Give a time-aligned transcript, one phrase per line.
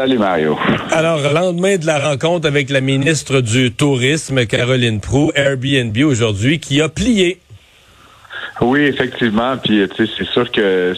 [0.00, 0.18] Salut.
[0.92, 6.80] Alors, lendemain de la rencontre avec la ministre du Tourisme, Caroline Prou, Airbnb aujourd'hui, qui
[6.80, 7.38] a plié.
[8.60, 9.56] Oui, effectivement.
[9.56, 10.92] Puis, tu sais, c'est sûr que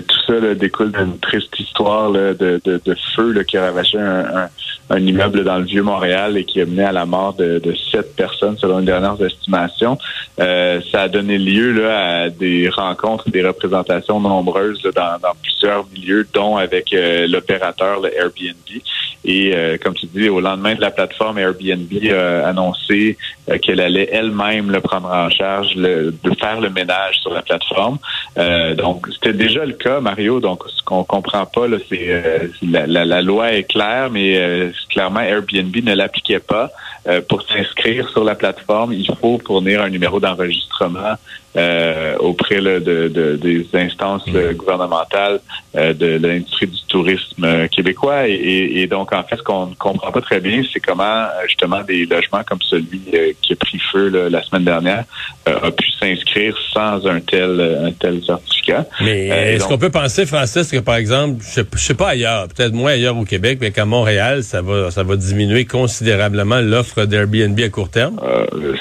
[0.00, 4.48] tout ça découle d'une triste histoire de, de, feu qui a ravagé un,
[4.90, 7.60] un, immeuble dans le Vieux-Montréal et qui a mené à la mort de,
[7.92, 9.96] sept personnes, selon les dernières estimations.
[10.40, 16.26] Euh, ça a donné lieu là, à des rencontres, des représentations nombreuses dans, plusieurs milieux,
[16.34, 18.56] dont avec euh, l'opérateur, le Airbnb.
[19.24, 23.16] Et euh, comme tu dis, au lendemain de la plateforme, Airbnb a annoncé
[23.62, 27.98] qu'elle allait elle-même le prendre en charge, le, de faire le ménage sur la plateforme.
[28.76, 30.40] donc, c'était déjà le cas, Mario.
[30.40, 35.94] Donc, ce qu'on comprend pas, c'est la, la, loi est claire, mais clairement, Airbnb ne
[35.94, 36.70] l'appliquait pas.
[37.28, 41.16] pour s'inscrire sur la plateforme, il faut fournir un numéro d'enregistrement
[41.56, 45.40] euh, auprès de, des instances gouvernementales
[45.76, 48.28] euh, de, l'industrie du tourisme euh, québécois.
[48.28, 52.04] Et, donc, en fait, ce qu'on ne comprend pas très bien, c'est comment justement des
[52.04, 53.00] logements comme celui
[53.42, 55.04] qui a pris feu la semaine dernière
[55.46, 58.84] a pu s'inscrire sans un tel un tel certificat.
[59.00, 62.74] Mais est-ce qu'on peut penser, Francis, que par exemple, je, je sais pas ailleurs, peut-être
[62.74, 67.58] moins ailleurs au Québec, mais qu'à Montréal, ça va ça va diminuer considérablement l'offre d'Airbnb
[67.60, 68.20] à court terme?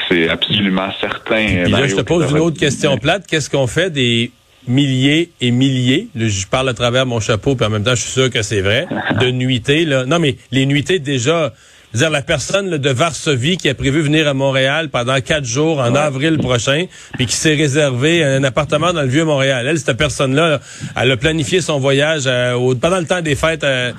[0.10, 1.66] c'est absolument certain.
[1.66, 3.26] je te pose une autre question plate.
[3.28, 4.32] Qu'est-ce qu'on fait des
[4.68, 8.12] milliers et milliers, je parle à travers mon chapeau, puis en même temps, je suis
[8.12, 8.88] sûr que c'est vrai,
[9.22, 9.86] de nuitées.
[9.86, 10.06] Là.
[10.06, 11.54] Non, mais les nuitées, déjà,
[11.94, 15.96] dire la personne de Varsovie qui a prévu venir à Montréal pendant quatre jours en
[15.96, 19.66] avril prochain, puis qui s'est réservé un appartement dans le vieux Montréal.
[19.68, 20.60] Elle, cette personne-là,
[20.96, 23.64] elle a planifié son voyage euh, pendant le temps des fêtes.
[23.64, 23.94] Euh,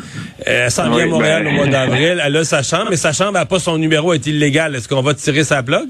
[0.44, 1.50] elle s'en vient à Montréal ben.
[1.50, 2.22] au mois d'avril.
[2.25, 4.76] Elle a sa chambre, mais sa chambre n'a pas son numéro, est illégal.
[4.76, 5.88] Est-ce qu'on va tirer sa plug?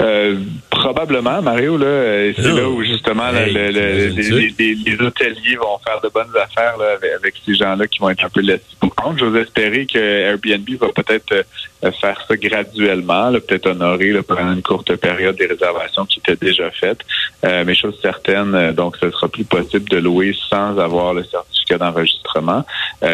[0.00, 0.36] Euh,
[0.70, 6.32] probablement, Mario, là, euh, c'est là où justement les, les, hôteliers vont faire de bonnes
[6.36, 9.18] affaires là, avec, ces gens-là qui vont être un peu laissés pour compte.
[9.18, 14.96] J'ose espérer que Airbnb va peut-être euh, faire ça graduellement, peut-être honorer pendant une courte
[14.96, 17.00] période des réservations qui étaient déjà faites.
[17.42, 22.64] mais chose certaine, donc ce sera plus possible de louer sans avoir le certificat d'enregistrement.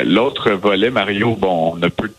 [0.05, 2.15] L'autre volet, Mario, bon, on a peu de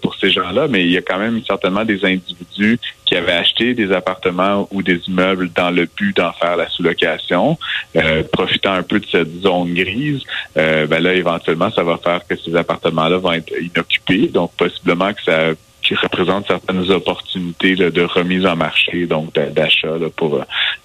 [0.00, 3.74] pour ces gens-là, mais il y a quand même certainement des individus qui avaient acheté
[3.74, 7.58] des appartements ou des immeubles dans le but d'en faire la sous-location,
[7.96, 10.22] euh, profitant un peu de cette zone grise.
[10.56, 15.12] Euh, ben là, éventuellement, ça va faire que ces appartements-là vont être inoccupés, donc possiblement
[15.12, 15.52] que ça
[15.86, 20.40] qui représente certaines opportunités de remise en marché, donc d'achat pour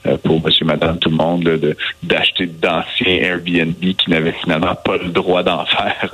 [0.08, 4.98] euh, pour Monsieur, Madame, tout le monde, de d'acheter d'anciens Airbnb qui n'avaient finalement pas
[4.98, 6.12] le droit d'en faire.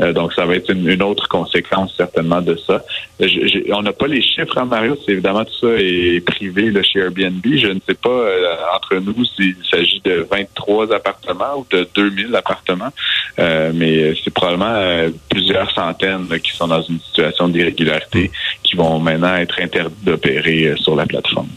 [0.00, 2.82] Euh, donc ça va être une, autre conséquence certainement de ça.
[3.72, 4.96] on n'a pas les chiffres, hein, Mario.
[5.04, 7.44] C'est évidemment tout ça est privé là, chez Airbnb.
[7.44, 12.34] Je ne sais pas euh, entre nous s'il s'agit de 23 appartements ou de 2000
[12.34, 12.92] appartements,
[13.38, 18.17] mais c'est probablement plusieurs centaines qui sont dans une situation d'irrégularité
[18.62, 21.48] qui vont maintenant être interdits d'opérer euh, sur la plateforme.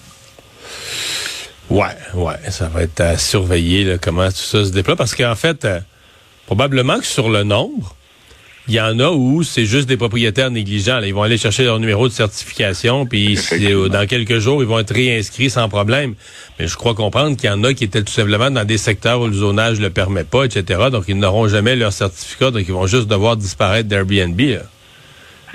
[1.69, 5.63] Ouais, ouais, ça va être à surveiller comment tout ça se déploie parce qu'en fait,
[5.63, 5.79] euh,
[6.45, 7.95] probablement que sur le nombre,
[8.67, 11.01] il y en a où c'est juste des propriétaires négligents.
[11.01, 14.79] Ils vont aller chercher leur numéro de certification, puis euh, dans quelques jours, ils vont
[14.79, 16.13] être réinscrits sans problème.
[16.59, 19.21] Mais je crois comprendre qu'il y en a qui étaient tout simplement dans des secteurs
[19.21, 20.89] où le zonage ne le permet pas, etc.
[20.91, 24.39] Donc, ils n'auront jamais leur certificat, donc ils vont juste devoir disparaître d'Airbnb.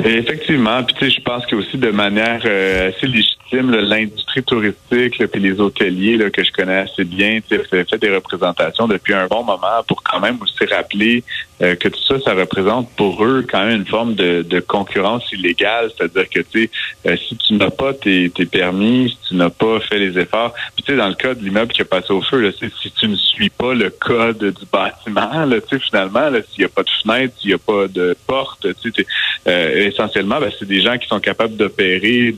[0.05, 5.27] Effectivement, puis tu sais, je pense que aussi de manière euh, assez légitime, l'industrie touristique,
[5.27, 9.45] puis les hôteliers là, que je connais assez bien, fait des représentations depuis un bon
[9.45, 11.23] moment pour quand même aussi rappeler
[11.63, 15.31] euh, que tout ça, ça représente pour eux quand même une forme de, de concurrence
[15.33, 16.71] illégale, c'est-à-dire que tu
[17.07, 20.53] euh, si tu n'as pas tes, tes, permis, si tu n'as pas fait les efforts,
[20.75, 22.91] puis tu sais, dans le cas de l'immeuble qui a passé au feu, là, si
[22.91, 26.91] tu ne suis pas le code du bâtiment, là, finalement, s'il n'y a pas de
[27.03, 29.07] fenêtre, s'il n'y a pas de porte, sais,
[29.47, 32.35] essentiellement, ben, c'est des gens qui sont capables d'opérer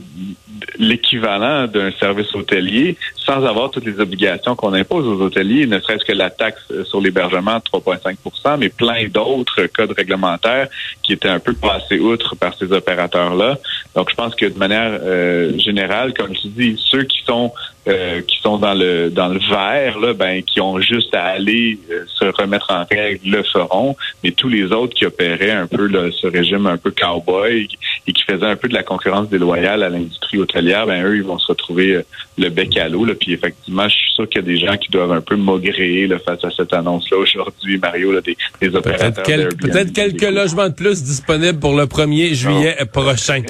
[0.77, 6.05] l'équivalent d'un service hôtelier sans avoir toutes les obligations qu'on impose aux hôteliers, ne serait-ce
[6.05, 10.67] que la taxe sur l'hébergement de 3,5% mais plein d'autres codes réglementaires
[11.03, 13.57] qui étaient un peu passés outre par ces opérateurs-là.
[13.95, 17.51] Donc, je pense que de manière euh, générale, comme tu dis, ceux qui sont
[17.87, 21.79] euh, qui sont dans le dans le vert, là, ben, qui ont juste à aller
[21.89, 23.95] euh, se remettre en règle, le feront.
[24.21, 27.69] Mais tous les autres qui opéraient un peu ce régime un peu cowboy
[28.05, 31.23] et qui faisaient un peu de la concurrence déloyale à l'industrie hôtelière, ben eux, ils
[31.23, 32.01] vont se retrouver euh,
[32.37, 33.05] le bec à l'eau.
[33.17, 36.07] Puis effectivement, je suis sûr qu'il y a des gens qui doivent un peu maugréer
[36.07, 39.23] là, face à cette annonce-là aujourd'hui, Mario, là, des, des opérateurs.
[39.23, 43.41] Peut-être quelques logements de plus disponibles pour le 1er juillet prochain.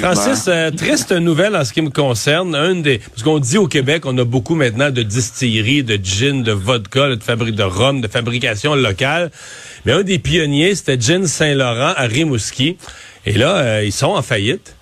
[0.00, 2.54] Francis, triste nouvelle en ce qui me concerne.
[2.54, 6.42] Un des, parce qu'on dit au Québec, on a beaucoup maintenant de distilleries, de gin,
[6.42, 9.30] de vodka, de fabrique de rhum, de fabrication locale.
[9.84, 12.76] Mais un des pionniers, c'était Gin Saint-Laurent à Rimouski.
[13.26, 14.74] Et là, euh, ils sont en faillite.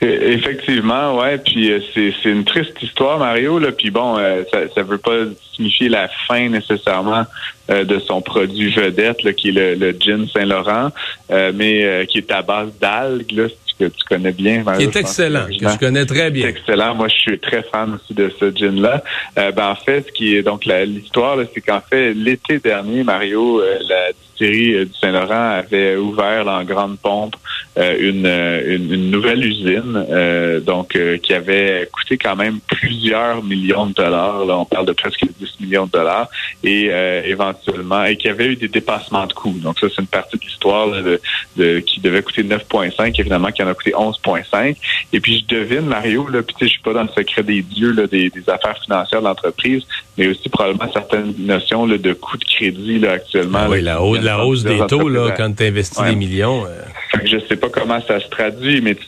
[0.00, 1.38] Effectivement, ouais.
[1.38, 3.58] Puis euh, c'est une triste histoire, Mario.
[3.58, 3.70] Là.
[3.70, 5.18] Puis bon, euh, ça ne veut pas
[5.54, 7.24] signifier la fin nécessairement
[7.68, 10.90] de son produit vedette, qui est le, le gin Saint-Laurent,
[11.30, 13.32] mais qui est à base d'algues
[13.78, 14.64] que tu connais bien.
[14.76, 16.48] Qui est excellent, que je connais très bien.
[16.48, 16.94] excellent.
[16.94, 19.02] Moi, je suis très fan aussi de ce gin-là.
[19.38, 23.60] Euh, ben, en fait, ce qui est donc l'histoire, c'est qu'en fait, l'été dernier, Mario,
[23.60, 27.36] euh, la distillerie euh, du Saint-Laurent avait ouvert en grande pompe
[27.76, 34.44] une, une, nouvelle usine, donc qui avait coûté quand même plusieurs millions de dollars.
[34.44, 36.28] Là, on parle de presque 10 millions de dollars,
[36.62, 36.90] et
[37.24, 39.58] éventuellement, et qui avait eu des dépassements de coûts.
[39.62, 41.20] Donc ça, c'est une partie de l'histoire de,
[41.56, 44.76] de, qui devait coûter 9,5, évidemment, qui en a coûté 11,5.
[45.12, 47.42] Et puis je devine, Mario, là, puis tu sais, je suis pas dans le secret
[47.42, 49.82] des dieux là, des, affaires financières de l'entreprise,
[50.16, 53.66] mais aussi probablement certaines notions là, de coûts de crédit là, actuellement.
[53.68, 56.64] oui, la, hausse, la hausse des taux là, quand tu investis des millions.
[56.66, 56.82] Euh.
[57.24, 59.06] Je sais pas comment ça se traduit, mais tu,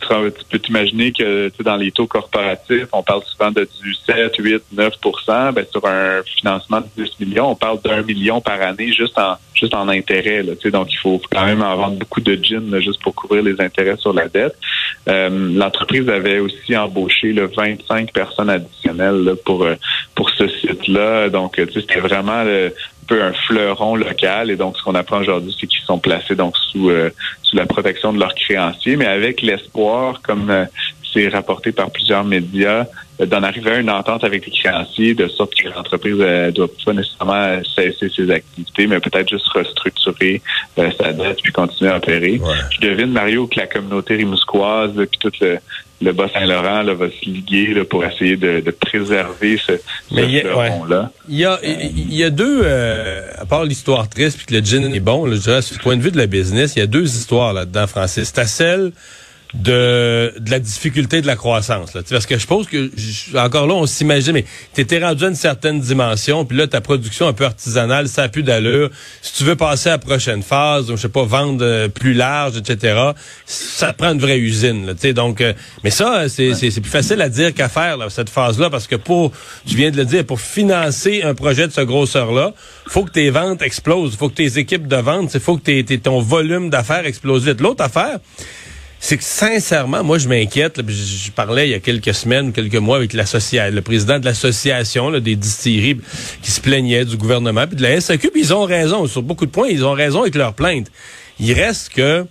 [0.49, 4.95] peux t'imaginer que dans les taux corporatifs, on parle souvent de du 7, 8, 9
[5.53, 9.37] ben, sur un financement de 10 millions, on parle d'un million par année juste en
[9.55, 10.43] juste en intérêt.
[10.43, 13.61] Là, donc, il faut quand même en vendre beaucoup de gin juste pour couvrir les
[13.61, 14.57] intérêts sur la dette.
[15.09, 19.75] Euh, l'entreprise avait aussi embauché le 25 personnes additionnelles pour euh,
[20.15, 21.29] pour ce site-là.
[21.29, 22.45] Donc, c'était vraiment
[23.05, 24.51] peu un fleuron local.
[24.51, 27.11] Et donc, ce qu'on apprend aujourd'hui, c'est qu'ils sont placés donc sous euh,
[27.43, 30.67] sous la protection de leurs créanciers, mais avec l'espoir, comme
[31.13, 32.87] c'est rapporté par plusieurs médias,
[33.21, 36.93] d'en arriver à une entente avec les créanciers, de sorte que l'entreprise ne doit pas
[36.93, 40.43] nécessairement cesser ses activités, mais peut-être juste restructurer
[40.79, 42.41] euh, sa dette puis continuer à opérer.
[42.71, 45.59] Je devine, Mario, que la communauté rimousquoise puis tout le,
[46.03, 49.73] le Bas-Saint-Laurent va se liguer pour essayer de, préserver ce,
[50.11, 54.47] ce là Il y a, il y a deux, euh, à part l'histoire triste puis
[54.47, 56.81] que le gin est bon, je dirais, du point de vue de la business, il
[56.81, 58.33] y a deux histoires là-dedans, Francis.
[58.35, 58.93] C'est celle
[59.55, 61.95] de, de la difficulté de la croissance.
[61.95, 62.03] Là.
[62.09, 62.91] Parce que je pense que,
[63.37, 66.81] encore là, on s'imagine, mais tu étais rendu à une certaine dimension, puis là, ta
[66.81, 68.91] production un peu artisanale, ça a plus d'allure.
[69.23, 72.57] Si tu veux passer à la prochaine phase, je sais pas, vendre euh, plus large,
[72.57, 73.13] etc.,
[73.47, 74.87] ça prend une vraie usine.
[74.87, 75.53] Là, donc, euh,
[75.85, 79.33] mais ça, c'est plus facile à dire qu'à faire, là, cette phase-là, parce que pour,
[79.67, 82.55] tu viens de le dire, pour financer un projet de ce grosseur-là,
[82.87, 85.99] faut que tes ventes explosent, faut que tes équipes de vente, il faut que tes,
[85.99, 87.61] ton volume d'affaires explose vite.
[87.61, 88.19] L'autre affaire,
[89.05, 90.81] c'est que sincèrement, moi, je m'inquiète.
[90.89, 95.37] Je, parlais il y a quelques semaines, quelques mois avec le président de l'association des
[95.37, 96.01] distilleries
[96.41, 98.31] qui se plaignait du gouvernement puis de la SAQ.
[98.31, 99.69] Puis ils ont raison sur beaucoup de points.
[99.69, 100.91] Ils ont raison avec leurs plaintes.
[101.39, 102.25] Il reste que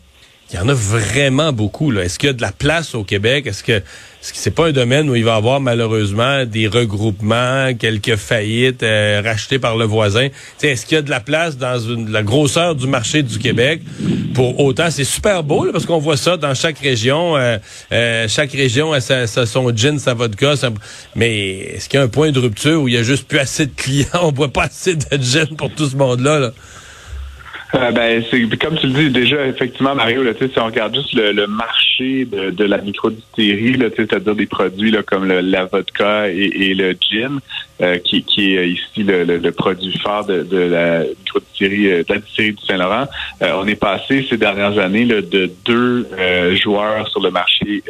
[0.51, 1.93] il y en a vraiment beaucoup.
[1.93, 3.45] Est-ce qu'il y a de la place au Québec?
[3.45, 3.85] Est-ce que ce que
[4.31, 9.21] c'est pas un domaine où il va y avoir malheureusement des regroupements, quelques faillites euh,
[9.23, 10.29] rachetées par le voisin?
[10.61, 13.81] Est-ce qu'il y a de la place dans une, la grosseur du marché du Québec
[14.33, 14.89] pour autant?
[14.89, 17.35] C'est super beau parce qu'on voit ça dans chaque région.
[17.35, 17.57] Euh,
[17.91, 20.53] euh, chaque région a sa, son gin, sa vodka.
[21.15, 23.39] mais est-ce qu'il y a un point de rupture où il y a juste plus
[23.39, 24.07] assez de clients?
[24.21, 26.39] On voit pas assez de gin pour tout ce monde-là.
[26.39, 26.53] là?
[27.75, 31.13] Euh, ben, c'est comme tu le dis déjà, effectivement, Mario, là, si on regarde juste
[31.13, 36.73] le, marché de, de la microdistillerie, c'est-à-dire des produits là, comme le, la vodka et,
[36.75, 37.39] le gin,
[37.81, 42.13] euh, qui, qui, est ici le, le, produit phare de, de la microdistillerie, euh, de
[42.13, 43.07] la distillerie du Saint-Laurent,
[43.41, 46.07] on est passé ces dernières années là, de deux
[46.55, 47.83] joueurs sur le marché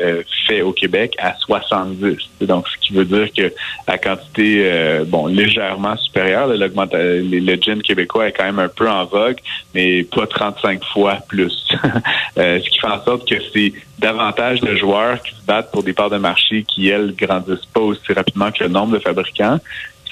[0.47, 2.17] fait au Québec à 70.
[2.41, 3.53] Donc, ce qui veut dire que
[3.87, 9.05] la quantité, bon, légèrement supérieure, le, le gin québécois est quand même un peu en
[9.05, 9.37] vogue,
[9.73, 11.67] mais pas 35 fois plus.
[12.35, 15.83] Euh, ce qui fait en sorte que c'est davantage de joueurs qui se battent pour
[15.83, 19.59] des parts de marché qui, elles, grandissent pas aussi rapidement que le nombre de fabricants.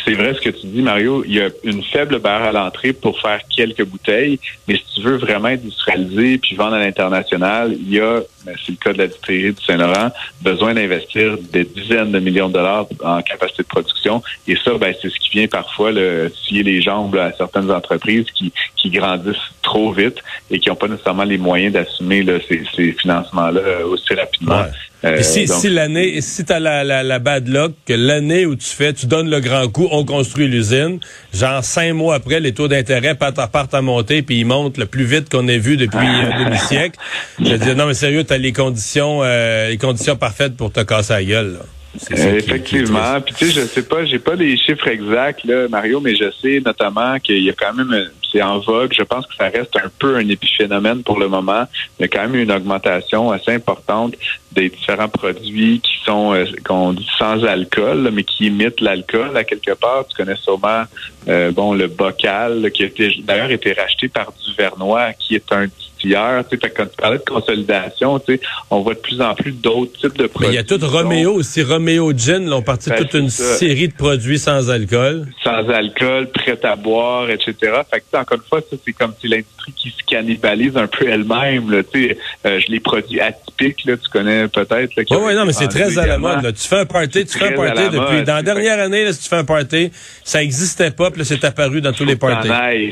[0.05, 1.23] C'est vrai ce que tu dis, Mario.
[1.25, 5.01] Il y a une faible barre à l'entrée pour faire quelques bouteilles, mais si tu
[5.01, 8.97] veux vraiment industrialiser puis vendre à l'international, il y a, ben, c'est le cas de
[8.97, 13.67] la distillerie du Saint-Laurent, besoin d'investir des dizaines de millions de dollars en capacité de
[13.67, 14.23] production.
[14.47, 18.25] Et ça, ben, c'est ce qui vient parfois le, scier les jambes à certaines entreprises
[18.33, 18.51] qui,
[18.85, 20.17] grandissent trop vite
[20.49, 24.65] et qui n'ont pas nécessairement les moyens d'assumer ces, ces financements-là aussi rapidement.
[25.03, 28.67] Euh, si, si l'année, si t'as la, la, la bad luck, que l'année où tu
[28.67, 30.99] fais, tu donnes le grand coup, on construit l'usine,
[31.33, 35.05] genre cinq mois après, les taux d'intérêt partent, à monter, puis ils montent le plus
[35.05, 36.99] vite qu'on ait vu depuis un demi-siècle.
[37.39, 41.13] Je dis non mais sérieux, t'as les conditions, euh, les conditions parfaites pour te casser
[41.13, 41.53] la gueule.
[41.53, 41.65] Là.
[42.11, 43.19] Euh, effectivement.
[43.19, 46.31] Puis tu sais, je sais pas, j'ai pas les chiffres exacts là, Mario, mais je
[46.41, 47.93] sais notamment qu'il y a quand même,
[48.31, 48.93] c'est en vogue.
[48.97, 51.65] Je pense que ça reste un peu un épiphénomène pour le moment.
[51.99, 54.15] Il y a quand même une augmentation assez importante
[54.53, 59.43] des différents produits qui sont euh, qu'on dit sans alcool, mais qui imitent l'alcool à
[59.43, 60.05] quelque part.
[60.07, 60.83] Tu connais sûrement
[61.27, 62.87] euh, bon le bocal qui a
[63.23, 65.67] d'ailleurs été racheté par Duvernois, qui est un
[66.03, 66.43] hier.
[66.49, 68.21] Tu sais, quand tu parlais de consolidation,
[68.69, 70.49] on voit de plus en plus d'autres types de produits.
[70.49, 73.29] Mais il y a tout Romeo aussi, Romeo Gin, là, on partit ben, toute une
[73.29, 75.27] série de produits sans alcool.
[75.43, 77.53] Sans alcool, prêt à boire, etc.
[77.89, 81.07] Fait que, encore une fois, ça, c'est comme si l'industrie qui se cannibalise un peu
[81.07, 81.83] elle-même.
[81.91, 84.91] Tu sais, euh, je les produits atypiques, là, tu connais peut-être.
[84.97, 86.43] Oui, oui, non, mais c'est très à la mode.
[86.43, 86.51] Là.
[86.51, 88.23] Tu fais un party, tu fais un party depuis...
[88.23, 89.91] dans la dernière année, là, si tu fais un party,
[90.23, 92.49] ça n'existait pas, puis là, c'est apparu dans tous les parties.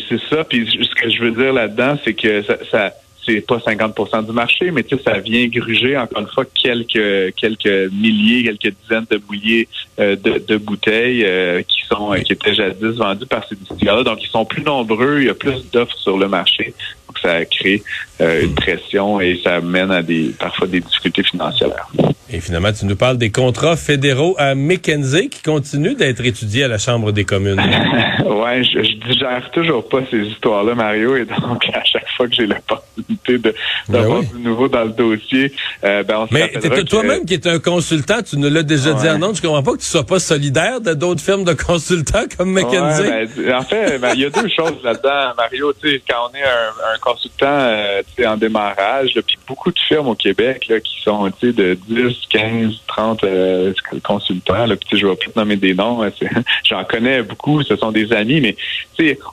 [0.10, 2.94] C'est ça, puis ce que je veux dire là-dedans, c'est que ça, ça
[3.30, 7.36] c'est pas 50% du marché, mais tu sais, ça vient gruger encore une fois quelques
[7.36, 9.68] quelques milliers, quelques dizaines de bouillés
[10.00, 14.04] euh, de, de, bouteilles euh, qui sont qui étaient jadis vendues par ces distilleurs-là.
[14.04, 16.74] Donc, ils sont plus nombreux, il y a plus d'offres sur le marché.
[17.08, 17.84] Donc, ça crée
[18.22, 21.90] euh, une pression et ça mène à des parfois des difficultés financières.
[22.32, 26.68] Et finalement, tu nous parles des contrats fédéraux à McKenzie qui continuent d'être étudiés à
[26.68, 27.60] la Chambre des communes.
[28.26, 32.36] ouais, je, je digère toujours pas ces histoires-là, Mario, et donc à chaque fois que
[32.36, 33.54] j'ai l'opportunité de
[33.88, 35.52] ben d'avoir du nouveau dans le dossier,
[35.84, 36.52] euh, ben on Mais
[36.86, 39.82] toi-même qui es un consultant, tu nous l'as déjà dit en Je comprends pas que
[39.82, 43.04] tu sois pas solidaire de d'autres firmes de consultants comme McKenzie.
[43.04, 45.74] Ben, en fait, ben, il y a deux choses là-dedans, Mario.
[45.82, 50.16] Tu quand on est un, un consultant euh, en démarrage, puis beaucoup de firmes au
[50.16, 54.66] Québec là, qui sont de 10 15, 30 euh, consultants.
[54.66, 56.04] Là, je vais plus nommer des noms.
[56.04, 56.12] Hein,
[56.64, 58.56] j'en connais beaucoup, ce sont des amis, mais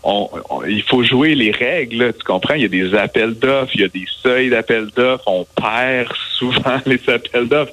[0.03, 0.29] on,
[0.69, 2.12] il faut jouer les règles.
[2.19, 2.55] tu comprends?
[2.55, 5.25] Il y a des appels d'offres, il y a des seuils d'appels d'offres.
[5.26, 7.73] On perd souvent les appels d'offres.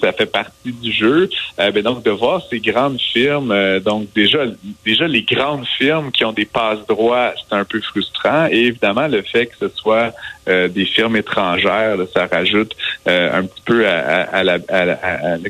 [0.00, 1.28] ça fait partie du jeu.
[1.60, 4.44] Euh, ben donc, de voir ces grandes firmes, euh, donc déjà,
[4.84, 8.46] déjà les grandes firmes qui ont des passes droits, c'est un peu frustrant.
[8.50, 10.12] Et évidemment, le fait que ce soit
[10.48, 12.74] euh, des firmes étrangères, ça rajoute
[13.06, 14.58] un petit peu à, la,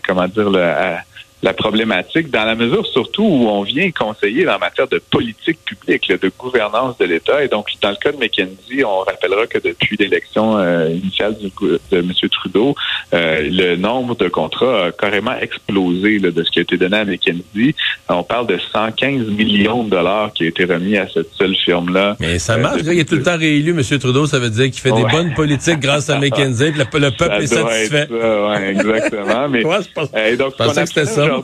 [0.06, 1.00] comment dire, à,
[1.46, 6.08] la problématique, dans la mesure surtout où on vient conseiller en matière de politique publique,
[6.10, 7.44] de gouvernance de l'État.
[7.44, 11.52] Et donc, dans le cas de McKenzie, on rappellera que depuis l'élection euh, initiale du,
[11.92, 12.12] de M.
[12.32, 12.74] Trudeau,
[13.14, 17.04] euh, le nombre de contrats a carrément explosé de ce qui a été donné à
[17.04, 17.76] McKenzie.
[18.08, 22.16] On parle de 115 millions de dollars qui a été remis à cette seule firme-là.
[22.18, 22.80] Mais ça marche.
[22.84, 23.98] il est tout le temps réélu, M.
[24.00, 24.26] Trudeau.
[24.26, 26.72] Ça veut dire qu'il fait des bonnes politiques grâce à McKenzie.
[26.72, 28.08] Le, le peuple est satisfait.
[28.10, 29.48] ouais, exactement.
[29.48, 31.35] Mais, ouais, je pense, que c'était ça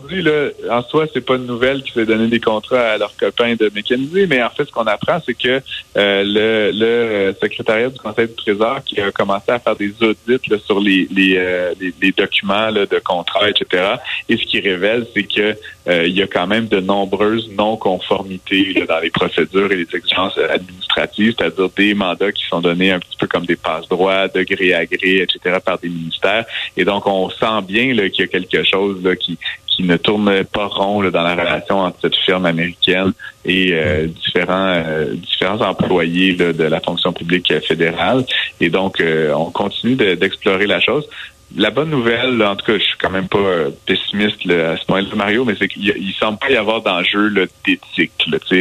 [0.70, 3.70] en soi, c'est pas une nouvelle qui fait donner des contrats à leurs copains de
[3.74, 5.60] McKinsey, mais en fait, ce qu'on apprend, c'est que
[5.96, 10.48] euh, le, le, secrétariat du Conseil du Trésor qui a commencé à faire des audits
[10.48, 13.94] là, sur les, les, euh, les, documents là, de contrats, etc.
[14.28, 15.56] Et ce qui révèle, c'est que
[15.88, 20.38] euh, il y a quand même de nombreuses non-conformités dans les procédures et les exigences
[20.38, 24.74] administratives, c'est-à-dire des mandats qui sont donnés un petit peu comme des passe-droits, de gré
[24.74, 26.44] à gré, etc., par des ministères.
[26.76, 29.38] Et donc, on sent bien qu'il y a quelque chose là, qui
[29.80, 33.12] ne tourne pas rond dans la relation entre cette firme américaine
[33.44, 38.24] et euh, différents euh, différents employés de la fonction publique fédérale.
[38.60, 41.08] Et donc, euh, on continue d'explorer la chose.
[41.56, 45.08] La bonne nouvelle, en tout cas, je suis quand même pas pessimiste à ce point-là,
[45.14, 47.30] Mario, mais c'est qu'il il semble pas y avoir d'enjeu
[47.64, 48.12] d'éthique,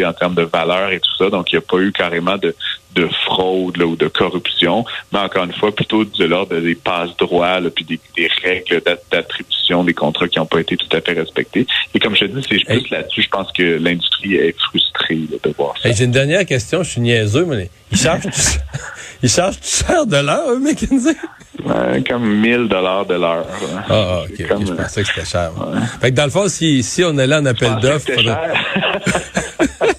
[0.06, 1.30] en termes de valeur et tout ça.
[1.30, 2.56] Donc, il n'y a pas eu carrément de,
[2.96, 7.60] de fraude là, ou de corruption, mais encore une fois, plutôt de l'ordre des passes-droits,
[7.74, 8.82] puis des, des règles
[9.12, 11.66] d'attribution des contrats qui n'ont pas été tout à fait respectés.
[11.94, 15.54] Et comme je te dis, c'est plus là-dessus, je pense que l'industrie est frustrée de
[15.58, 15.92] voir ça.
[15.92, 18.28] J'ai une dernière question, je suis niaiseux, mais ils chargent,
[19.24, 21.16] ils chargent cher de l'heure, McKinsey?
[21.65, 23.46] Ouais, comme 1000 dollars de l'heure.
[23.77, 24.36] Ah, ah, ok.
[24.38, 25.51] je pensais que c'était cher.
[26.00, 28.12] Fait que dans le fond, si, si on est là en appel d'offres...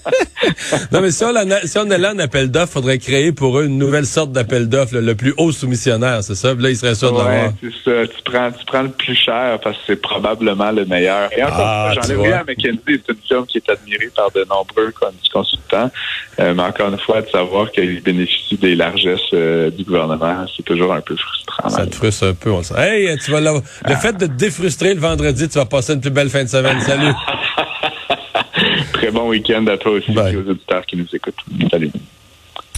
[0.92, 3.64] non, mais si on, a, si on allait en appel d'offres, faudrait créer pour eux
[3.64, 6.54] une nouvelle sorte d'appel d'offres, le, plus haut soumissionnaire, c'est ça?
[6.54, 7.52] là, ils seraient sûrs de l'avoir.
[7.60, 8.06] c'est ça.
[8.06, 11.30] Tu prends, tu prends le plus cher parce que c'est probablement le meilleur.
[11.36, 14.30] Et encore ah, j'en ai vu à McKinsey, c'est une firme qui est admirée par
[14.30, 14.92] de nombreux
[15.32, 15.90] consultants.
[16.40, 20.62] Euh, mais encore une fois, de savoir qu'ils bénéficient des largesses euh, du gouvernement, c'est
[20.62, 21.68] toujours un peu frustrant.
[21.68, 22.74] Ça te frustre un peu, on sent.
[22.78, 26.10] Hey, tu vas le fait de te défrustrer le vendredi, tu vas passer une plus
[26.10, 26.80] belle fin de semaine.
[26.80, 27.12] Salut.
[29.12, 31.44] Bon week-end à toi aussi et aux auditeurs qui nous écoutent.
[31.70, 31.90] Salut.